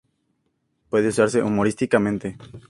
[0.89, 2.35] Puede usarse humorísticamente.